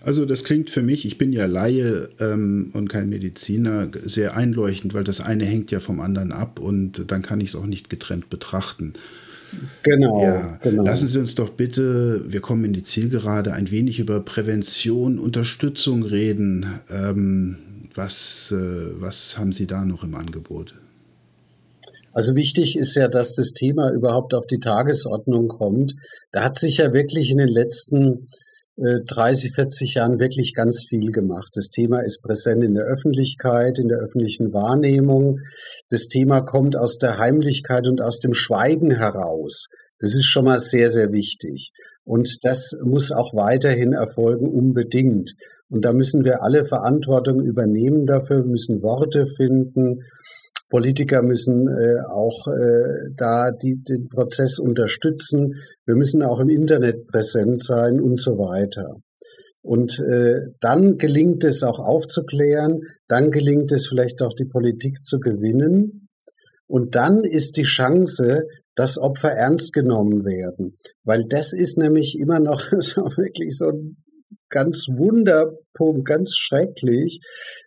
Also 0.00 0.26
das 0.26 0.44
klingt 0.44 0.70
für 0.70 0.82
mich, 0.82 1.04
ich 1.04 1.18
bin 1.18 1.32
ja 1.32 1.46
Laie 1.46 2.08
ähm, 2.18 2.72
und 2.74 2.88
kein 2.88 3.08
Mediziner, 3.08 3.88
sehr 4.04 4.36
einleuchtend, 4.36 4.94
weil 4.94 5.04
das 5.04 5.20
eine 5.20 5.44
hängt 5.44 5.70
ja 5.70 5.80
vom 5.80 6.00
anderen 6.00 6.32
ab 6.32 6.58
und 6.58 7.10
dann 7.10 7.22
kann 7.22 7.40
ich 7.40 7.50
es 7.50 7.56
auch 7.56 7.66
nicht 7.66 7.88
getrennt 7.88 8.28
betrachten. 8.28 8.94
Genau, 9.82 10.22
ja, 10.22 10.58
genau. 10.62 10.84
Lassen 10.84 11.08
Sie 11.08 11.18
uns 11.18 11.34
doch 11.34 11.50
bitte, 11.50 12.24
wir 12.26 12.40
kommen 12.40 12.64
in 12.64 12.72
die 12.72 12.82
Zielgerade, 12.82 13.52
ein 13.52 13.70
wenig 13.70 13.98
über 13.98 14.20
Prävention, 14.20 15.18
Unterstützung 15.18 16.02
reden. 16.02 16.80
Ähm, 16.90 17.56
was, 17.94 18.52
äh, 18.52 19.00
was 19.00 19.38
haben 19.38 19.52
Sie 19.52 19.66
da 19.66 19.84
noch 19.84 20.02
im 20.02 20.14
Angebot? 20.14 20.74
Also 22.12 22.34
wichtig 22.34 22.76
ist 22.76 22.94
ja, 22.94 23.08
dass 23.08 23.34
das 23.34 23.52
Thema 23.52 23.90
überhaupt 23.90 24.34
auf 24.34 24.46
die 24.46 24.60
Tagesordnung 24.60 25.48
kommt. 25.48 25.94
Da 26.30 26.44
hat 26.44 26.58
sich 26.58 26.78
ja 26.78 26.92
wirklich 26.92 27.30
in 27.30 27.38
den 27.38 27.48
letzten 27.48 28.28
30, 28.76 29.50
äh, 29.50 29.54
40 29.54 29.94
Jahren 29.94 30.18
wirklich 30.18 30.54
ganz 30.54 30.86
viel 30.88 31.12
gemacht. 31.12 31.50
Das 31.54 31.68
Thema 31.68 32.00
ist 32.00 32.22
präsent 32.22 32.64
in 32.64 32.74
der 32.74 32.84
Öffentlichkeit, 32.84 33.78
in 33.78 33.88
der 33.88 33.98
öffentlichen 33.98 34.52
Wahrnehmung. 34.52 35.38
Das 35.90 36.08
Thema 36.08 36.40
kommt 36.40 36.76
aus 36.76 36.98
der 36.98 37.18
Heimlichkeit 37.18 37.86
und 37.86 38.00
aus 38.00 38.18
dem 38.18 38.32
Schweigen 38.32 38.90
heraus. 38.90 39.68
Das 39.98 40.14
ist 40.14 40.24
schon 40.24 40.46
mal 40.46 40.58
sehr, 40.58 40.88
sehr 40.88 41.12
wichtig. 41.12 41.72
Und 42.04 42.38
das 42.42 42.72
muss 42.82 43.12
auch 43.12 43.34
weiterhin 43.34 43.92
erfolgen, 43.92 44.48
unbedingt. 44.48 45.34
Und 45.68 45.84
da 45.84 45.92
müssen 45.92 46.24
wir 46.24 46.42
alle 46.42 46.64
Verantwortung 46.64 47.40
übernehmen 47.40 48.06
dafür, 48.06 48.44
müssen 48.44 48.82
Worte 48.82 49.26
finden, 49.26 50.00
Politiker 50.72 51.20
müssen 51.20 51.68
äh, 51.68 52.00
auch 52.08 52.46
äh, 52.46 53.10
da 53.14 53.50
die, 53.50 53.82
den 53.86 54.08
Prozess 54.08 54.58
unterstützen. 54.58 55.52
Wir 55.84 55.96
müssen 55.96 56.22
auch 56.22 56.40
im 56.40 56.48
Internet 56.48 57.04
präsent 57.08 57.62
sein 57.62 58.00
und 58.00 58.18
so 58.18 58.38
weiter. 58.38 58.96
Und 59.60 59.98
äh, 60.00 60.48
dann 60.60 60.96
gelingt 60.96 61.44
es 61.44 61.62
auch 61.62 61.78
aufzuklären, 61.78 62.80
dann 63.06 63.30
gelingt 63.30 63.70
es 63.70 63.86
vielleicht 63.86 64.22
auch 64.22 64.32
die 64.32 64.46
Politik 64.46 65.04
zu 65.04 65.20
gewinnen. 65.20 66.08
Und 66.66 66.96
dann 66.96 67.22
ist 67.22 67.58
die 67.58 67.64
Chance, 67.64 68.46
dass 68.74 68.96
Opfer 68.96 69.30
ernst 69.30 69.74
genommen 69.74 70.24
werden. 70.24 70.78
Weil 71.04 71.24
das 71.28 71.52
ist 71.52 71.76
nämlich 71.76 72.18
immer 72.18 72.40
noch 72.40 72.62
so 72.80 73.02
wirklich 73.18 73.58
so 73.58 73.68
ein 73.68 73.98
ganz 74.48 74.86
Wunderpunkt, 74.88 76.06
ganz 76.06 76.36
schrecklich, 76.36 77.20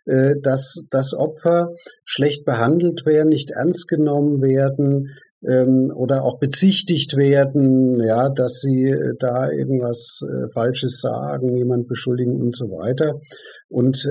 äh, 0.06 0.34
dass, 0.40 0.86
dass 0.90 1.14
Opfer 1.14 1.74
schlecht 2.04 2.44
behandelt 2.44 3.04
werden, 3.04 3.28
nicht 3.28 3.50
ernst 3.50 3.88
genommen 3.88 4.40
werden 4.40 5.08
ähm, 5.46 5.92
oder 5.94 6.22
auch 6.22 6.38
bezichtigt 6.38 7.16
werden, 7.16 8.00
ja, 8.00 8.28
dass 8.28 8.60
sie 8.60 8.90
äh, 8.90 9.14
da 9.18 9.50
irgendwas 9.50 10.20
äh, 10.22 10.48
Falsches 10.52 11.00
sagen, 11.00 11.54
jemand 11.54 11.88
beschuldigen 11.88 12.40
und 12.40 12.54
so 12.54 12.66
weiter. 12.66 13.20
Und 13.68 14.06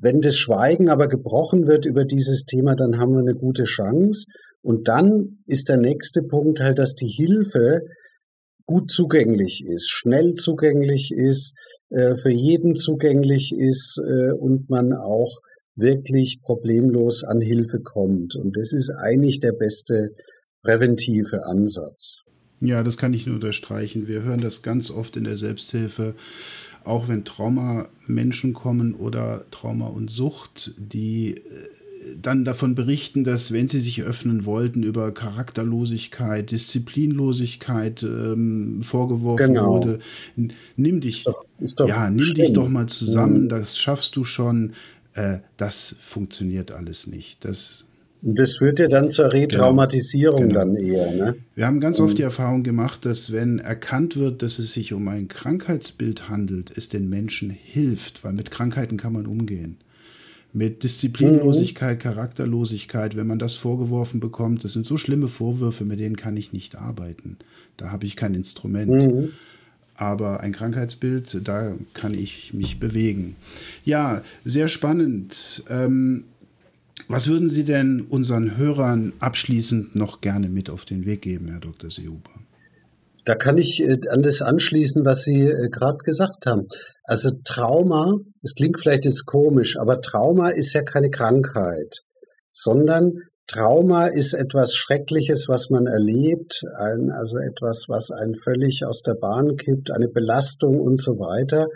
wenn 0.00 0.20
das 0.20 0.36
Schweigen 0.36 0.88
aber 0.88 1.08
gebrochen 1.08 1.66
wird 1.66 1.84
über 1.84 2.04
dieses 2.04 2.44
Thema, 2.44 2.76
dann 2.76 2.98
haben 2.98 3.12
wir 3.14 3.20
eine 3.20 3.34
gute 3.34 3.64
Chance. 3.64 4.26
Und 4.62 4.86
dann 4.86 5.38
ist 5.46 5.68
der 5.68 5.76
nächste 5.76 6.22
Punkt 6.22 6.60
halt, 6.60 6.78
dass 6.78 6.94
die 6.94 7.08
Hilfe 7.08 7.80
gut 8.68 8.90
zugänglich 8.90 9.64
ist, 9.66 9.88
schnell 9.88 10.34
zugänglich 10.34 11.10
ist, 11.10 11.54
äh, 11.88 12.16
für 12.16 12.30
jeden 12.30 12.76
zugänglich 12.76 13.52
ist 13.56 13.98
äh, 13.98 14.32
und 14.32 14.68
man 14.68 14.92
auch 14.92 15.40
wirklich 15.74 16.40
problemlos 16.42 17.24
an 17.24 17.40
Hilfe 17.40 17.80
kommt. 17.80 18.36
Und 18.36 18.56
das 18.56 18.74
ist 18.74 18.90
eigentlich 18.90 19.40
der 19.40 19.52
beste 19.52 20.10
präventive 20.62 21.46
Ansatz. 21.46 22.24
Ja, 22.60 22.82
das 22.82 22.98
kann 22.98 23.14
ich 23.14 23.26
nur 23.26 23.36
unterstreichen. 23.36 24.06
Wir 24.06 24.22
hören 24.22 24.42
das 24.42 24.62
ganz 24.62 24.90
oft 24.90 25.16
in 25.16 25.24
der 25.24 25.38
Selbsthilfe, 25.38 26.14
auch 26.84 27.08
wenn 27.08 27.24
Trauma-Menschen 27.24 28.52
kommen 28.52 28.94
oder 28.94 29.46
Trauma 29.50 29.86
und 29.86 30.10
Sucht, 30.10 30.74
die 30.76 31.36
äh, 31.36 31.68
dann 32.20 32.44
davon 32.44 32.74
berichten, 32.74 33.24
dass 33.24 33.52
wenn 33.52 33.68
sie 33.68 33.80
sich 33.80 34.02
öffnen 34.02 34.44
wollten, 34.44 34.82
über 34.82 35.12
Charakterlosigkeit, 35.12 36.50
Disziplinlosigkeit 36.50 38.02
ähm, 38.02 38.82
vorgeworfen 38.82 39.54
genau. 39.54 39.74
wurde. 39.74 39.98
Nimm 40.76 41.00
dich, 41.00 41.18
ist 41.18 41.26
doch, 41.26 41.44
ist 41.58 41.80
doch 41.80 41.88
ja, 41.88 42.10
nimm 42.10 42.34
dich 42.34 42.52
doch 42.52 42.68
mal 42.68 42.86
zusammen, 42.86 43.44
mhm. 43.44 43.48
das 43.48 43.78
schaffst 43.78 44.16
du 44.16 44.24
schon. 44.24 44.72
Äh, 45.14 45.38
das 45.56 45.96
funktioniert 46.00 46.72
alles 46.72 47.06
nicht. 47.06 47.44
Das 47.44 47.84
und 48.20 48.36
das 48.36 48.56
führt 48.56 48.80
ja 48.80 48.88
dann 48.88 49.12
zur 49.12 49.28
genau. 49.28 49.42
Retraumatisierung 49.42 50.48
genau. 50.48 50.54
dann 50.54 50.74
eher. 50.74 51.12
Ne? 51.12 51.36
Wir 51.54 51.66
haben 51.66 51.78
ganz 51.78 52.00
oft 52.00 52.18
die 52.18 52.22
Erfahrung 52.22 52.64
gemacht, 52.64 53.06
dass 53.06 53.30
wenn 53.30 53.60
erkannt 53.60 54.16
wird, 54.16 54.42
dass 54.42 54.58
es 54.58 54.72
sich 54.72 54.92
um 54.92 55.06
ein 55.06 55.28
Krankheitsbild 55.28 56.28
handelt, 56.28 56.76
es 56.76 56.88
den 56.88 57.08
Menschen 57.08 57.50
hilft, 57.50 58.24
weil 58.24 58.32
mit 58.32 58.50
Krankheiten 58.50 58.96
kann 58.96 59.12
man 59.12 59.26
umgehen 59.26 59.76
mit 60.52 60.82
Disziplinlosigkeit, 60.82 61.98
mhm. 61.98 62.02
Charakterlosigkeit, 62.02 63.16
wenn 63.16 63.26
man 63.26 63.38
das 63.38 63.56
vorgeworfen 63.56 64.20
bekommt, 64.20 64.64
das 64.64 64.72
sind 64.72 64.86
so 64.86 64.96
schlimme 64.96 65.28
Vorwürfe, 65.28 65.84
mit 65.84 66.00
denen 66.00 66.16
kann 66.16 66.36
ich 66.36 66.52
nicht 66.52 66.76
arbeiten. 66.76 67.36
Da 67.76 67.90
habe 67.90 68.06
ich 68.06 68.16
kein 68.16 68.34
Instrument. 68.34 68.90
Mhm. 68.90 69.30
Aber 69.94 70.40
ein 70.40 70.52
Krankheitsbild, 70.52 71.40
da 71.42 71.74
kann 71.92 72.14
ich 72.14 72.54
mich 72.54 72.78
bewegen. 72.78 73.34
Ja, 73.84 74.22
sehr 74.44 74.68
spannend. 74.68 75.64
Ähm, 75.68 76.24
was 77.08 77.26
würden 77.26 77.48
Sie 77.48 77.64
denn 77.64 78.02
unseren 78.02 78.56
Hörern 78.56 79.12
abschließend 79.18 79.96
noch 79.96 80.20
gerne 80.20 80.48
mit 80.48 80.70
auf 80.70 80.84
den 80.84 81.04
Weg 81.04 81.22
geben, 81.22 81.48
Herr 81.48 81.60
Dr. 81.60 81.90
Seehuber? 81.90 82.30
Da 83.28 83.34
kann 83.34 83.58
ich 83.58 83.82
äh, 83.82 83.98
an 84.08 84.22
das 84.22 84.40
anschließen, 84.40 85.04
was 85.04 85.22
Sie 85.22 85.42
äh, 85.42 85.68
gerade 85.68 85.98
gesagt 85.98 86.46
haben. 86.46 86.66
Also 87.04 87.28
Trauma, 87.44 88.16
das 88.40 88.54
klingt 88.54 88.80
vielleicht 88.80 89.04
jetzt 89.04 89.26
komisch, 89.26 89.76
aber 89.78 90.00
Trauma 90.00 90.48
ist 90.48 90.72
ja 90.72 90.80
keine 90.80 91.10
Krankheit, 91.10 91.98
sondern 92.52 93.12
Trauma 93.46 94.06
ist 94.06 94.32
etwas 94.32 94.74
Schreckliches, 94.74 95.46
was 95.46 95.68
man 95.68 95.84
erlebt, 95.86 96.62
ein, 96.78 97.10
also 97.10 97.36
etwas, 97.36 97.84
was 97.88 98.10
einen 98.10 98.34
völlig 98.34 98.86
aus 98.86 99.02
der 99.02 99.14
Bahn 99.14 99.56
kippt, 99.56 99.90
eine 99.90 100.08
Belastung 100.08 100.80
und 100.80 100.98
so 100.98 101.18
weiter. 101.18 101.66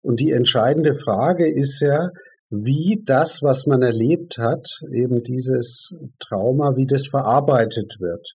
Und 0.00 0.18
die 0.20 0.30
entscheidende 0.30 0.94
Frage 0.94 1.46
ist 1.46 1.80
ja, 1.80 2.08
wie 2.48 3.02
das, 3.04 3.40
was 3.42 3.66
man 3.66 3.82
erlebt 3.82 4.38
hat, 4.38 4.66
eben 4.90 5.22
dieses 5.22 5.90
Trauma, 6.18 6.74
wie 6.76 6.86
das 6.86 7.06
verarbeitet 7.06 7.96
wird. 8.00 8.32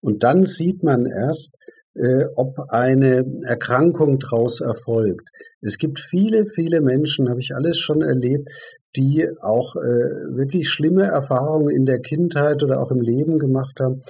Und 0.00 0.22
dann 0.22 0.44
sieht 0.44 0.82
man 0.82 1.06
erst, 1.06 1.56
äh, 1.94 2.24
ob 2.36 2.56
eine 2.68 3.24
Erkrankung 3.44 4.18
daraus 4.18 4.60
erfolgt. 4.60 5.28
Es 5.60 5.78
gibt 5.78 6.00
viele, 6.00 6.46
viele 6.46 6.80
Menschen, 6.80 7.28
habe 7.28 7.40
ich 7.40 7.54
alles 7.54 7.78
schon 7.78 8.02
erlebt, 8.02 8.48
die 8.96 9.26
auch 9.42 9.76
äh, 9.76 10.36
wirklich 10.36 10.68
schlimme 10.68 11.04
Erfahrungen 11.04 11.70
in 11.70 11.84
der 11.84 12.00
Kindheit 12.00 12.62
oder 12.62 12.80
auch 12.80 12.90
im 12.90 13.00
Leben 13.00 13.38
gemacht 13.38 13.80
haben, 13.80 14.02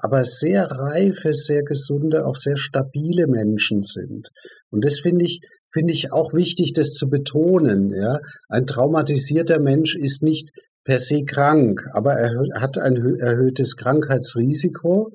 aber 0.00 0.24
sehr 0.24 0.64
reife, 0.70 1.32
sehr 1.34 1.64
gesunde, 1.64 2.24
auch 2.24 2.36
sehr 2.36 2.56
stabile 2.56 3.26
Menschen 3.26 3.82
sind. 3.82 4.28
Und 4.70 4.84
das 4.84 5.00
finde 5.00 5.24
ich, 5.24 5.40
finde 5.68 5.92
ich 5.92 6.12
auch 6.12 6.32
wichtig, 6.34 6.72
das 6.72 6.92
zu 6.92 7.08
betonen. 7.08 7.92
Ja, 7.92 8.20
ein 8.48 8.66
traumatisierter 8.66 9.58
Mensch 9.58 9.96
ist 9.96 10.22
nicht 10.22 10.50
per 10.84 10.98
se 10.98 11.24
krank, 11.24 11.82
aber 11.92 12.12
er 12.14 12.60
hat 12.60 12.78
ein 12.78 12.96
erhöhtes 13.18 13.76
Krankheitsrisiko 13.76 15.10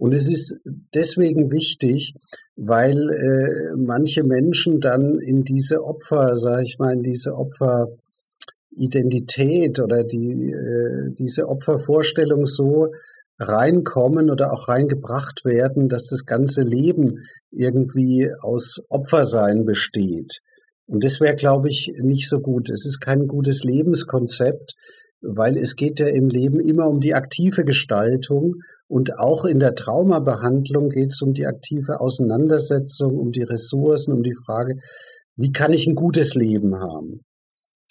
und 0.00 0.14
es 0.14 0.28
ist 0.28 0.60
deswegen 0.94 1.50
wichtig, 1.52 2.14
weil 2.56 2.96
äh, 2.96 3.76
manche 3.76 4.24
Menschen 4.24 4.80
dann 4.80 5.18
in 5.18 5.44
diese 5.44 5.84
Opfer, 5.84 6.38
sage 6.38 6.62
ich 6.62 6.78
mal, 6.78 6.94
in 6.94 7.02
diese 7.02 7.34
Opferidentität 7.34 9.78
oder 9.78 10.04
die, 10.04 10.52
äh, 10.52 11.12
diese 11.18 11.48
Opfervorstellung 11.48 12.46
so 12.46 12.94
reinkommen 13.38 14.30
oder 14.30 14.54
auch 14.54 14.68
reingebracht 14.68 15.44
werden, 15.44 15.90
dass 15.90 16.06
das 16.06 16.24
ganze 16.24 16.62
Leben 16.62 17.18
irgendwie 17.50 18.30
aus 18.40 18.80
Opfersein 18.88 19.66
besteht. 19.66 20.40
Und 20.86 21.04
das 21.04 21.20
wäre, 21.20 21.36
glaube 21.36 21.68
ich, 21.68 21.92
nicht 22.00 22.26
so 22.26 22.40
gut. 22.40 22.70
Es 22.70 22.86
ist 22.86 23.00
kein 23.00 23.26
gutes 23.26 23.64
Lebenskonzept, 23.64 24.76
weil 25.22 25.56
es 25.56 25.76
geht 25.76 26.00
ja 26.00 26.06
im 26.06 26.28
Leben 26.28 26.60
immer 26.60 26.88
um 26.88 27.00
die 27.00 27.14
aktive 27.14 27.64
Gestaltung 27.64 28.56
und 28.88 29.18
auch 29.18 29.44
in 29.44 29.60
der 29.60 29.74
Traumabehandlung 29.74 30.88
geht 30.88 31.12
es 31.12 31.22
um 31.22 31.34
die 31.34 31.46
aktive 31.46 32.00
Auseinandersetzung, 32.00 33.18
um 33.18 33.30
die 33.30 33.42
Ressourcen, 33.42 34.12
um 34.12 34.22
die 34.22 34.34
Frage, 34.34 34.76
wie 35.36 35.52
kann 35.52 35.72
ich 35.72 35.86
ein 35.86 35.94
gutes 35.94 36.34
Leben 36.34 36.76
haben? 36.76 37.20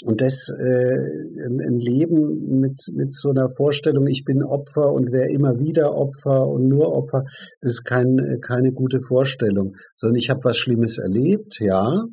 Und 0.05 0.21
das 0.21 0.47
äh, 0.47 1.45
ein, 1.45 1.77
Leben 1.77 2.59
mit, 2.61 2.79
mit 2.95 3.13
so 3.13 3.31
einer 3.31 3.49
Vorstellung, 3.49 4.07
ich 4.07 4.23
bin 4.23 4.43
Opfer 4.43 4.93
und 4.93 5.11
wer 5.11 5.29
immer 5.29 5.59
wieder 5.59 5.93
Opfer 5.93 6.47
und 6.47 6.69
nur 6.69 6.93
Opfer, 6.93 7.25
ist 7.59 7.83
kein, 7.83 8.37
keine 8.41 8.71
gute 8.71 9.01
Vorstellung, 9.01 9.75
sondern 9.97 10.15
ich 10.15 10.29
habe 10.29 10.39
was 10.43 10.57
Schlimmes 10.57 10.99
erlebt, 10.99 11.59
ja, 11.59 12.05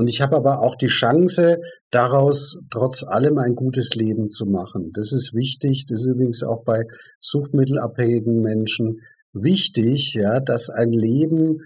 und 0.00 0.08
ich 0.08 0.22
habe 0.22 0.34
aber 0.34 0.60
auch 0.62 0.76
die 0.76 0.86
Chance, 0.86 1.60
daraus 1.90 2.58
trotz 2.70 3.02
allem 3.02 3.36
ein 3.36 3.54
gutes 3.54 3.94
Leben 3.94 4.30
zu 4.30 4.46
machen. 4.46 4.92
Das 4.94 5.12
ist 5.12 5.34
wichtig. 5.34 5.84
Das 5.90 6.00
ist 6.00 6.06
übrigens 6.06 6.42
auch 6.42 6.64
bei 6.64 6.84
suchtmittelabhängigen 7.20 8.40
Menschen 8.40 8.96
wichtig, 9.34 10.14
ja, 10.14 10.40
dass 10.40 10.70
ein 10.70 10.92
Leben 10.92 11.58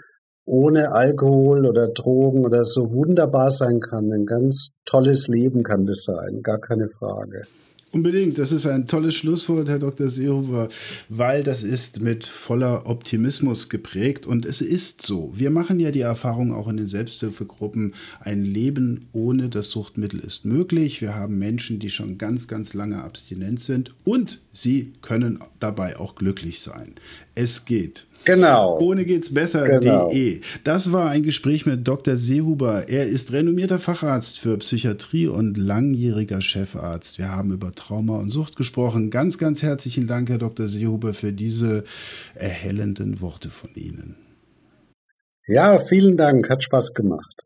ohne 0.44 0.90
Alkohol 0.90 1.64
oder 1.64 1.87
Drogen 1.87 2.44
oder 2.44 2.64
so 2.64 2.92
wunderbar 2.92 3.53
sein 3.53 3.79
kann. 3.79 4.11
Ein 4.11 4.27
ganz 4.27 4.79
tolles 4.85 5.29
Leben 5.29 5.62
kann 5.62 5.87
das 5.87 6.03
sein, 6.03 6.42
gar 6.42 6.59
keine 6.59 6.88
Frage. 6.88 7.42
Unbedingt, 7.94 8.40
das 8.40 8.50
ist 8.50 8.66
ein 8.66 8.88
tolles 8.88 9.14
Schlusswort, 9.14 9.68
Herr 9.68 9.78
Dr. 9.78 10.09
Seehofer, 10.09 10.66
weil 11.09 11.44
das 11.44 11.62
ist 11.62 12.00
mit 12.00 12.26
voller 12.26 12.87
Optimismus 12.87 13.68
geprägt 13.68 14.26
und 14.26 14.44
es 14.44 14.61
ist 14.61 15.02
so. 15.02 15.33
Wir 15.33 15.52
machen 15.52 15.78
ja 15.78 15.92
die 15.92 16.00
Erfahrung 16.00 16.52
auch 16.52 16.66
in 16.66 16.76
den 16.76 16.88
Selbsthilfegruppen, 16.88 17.94
ein 18.18 18.42
Leben 18.42 19.07
ohne 19.12 19.48
das 19.48 19.70
Suchtmittel 19.70 20.18
ist 20.18 20.44
möglich. 20.44 21.02
Wir 21.02 21.14
haben 21.14 21.38
Menschen, 21.38 21.78
die 21.78 21.88
schon 21.88 22.18
ganz, 22.18 22.48
ganz 22.48 22.74
lange 22.74 23.00
abstinent 23.00 23.62
sind 23.62 23.94
und 24.02 24.40
sie 24.52 24.92
können 25.00 25.38
dabei 25.61 25.96
auch 25.96 26.16
glücklich 26.16 26.59
sein. 26.59 26.96
Es 27.37 27.64
geht. 27.64 28.09
Genau. 28.24 28.78
Ohne 28.80 29.04
geht's 29.04 29.32
besser.de. 29.32 29.80
Genau. 29.80 30.10
Das 30.64 30.92
war 30.92 31.10
ein 31.10 31.22
Gespräch 31.22 31.66
mit 31.66 31.87
Dr. 31.87 32.16
Seehuber. 32.16 32.88
Er 32.88 33.06
ist 33.06 33.32
renommierter 33.32 33.78
Facharzt 33.78 34.38
für 34.38 34.58
Psychiatrie 34.58 35.26
und 35.26 35.56
langjähriger 35.56 36.40
Chefarzt. 36.40 37.18
Wir 37.18 37.30
haben 37.30 37.52
über 37.52 37.72
Trauma 37.72 38.18
und 38.18 38.30
Sucht 38.30 38.56
gesprochen. 38.56 39.10
Ganz, 39.10 39.38
ganz 39.38 39.62
herzlichen 39.62 40.06
Dank, 40.06 40.30
Herr 40.30 40.38
Dr. 40.38 40.66
Seehuber, 40.68 41.14
für 41.14 41.32
diese 41.32 41.84
erhellenden 42.34 43.20
Worte 43.20 43.50
von 43.50 43.70
Ihnen. 43.74 44.16
Ja, 45.46 45.78
vielen 45.78 46.16
Dank. 46.16 46.48
Hat 46.48 46.62
Spaß 46.62 46.94
gemacht. 46.94 47.42